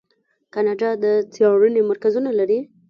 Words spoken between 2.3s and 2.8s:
لري.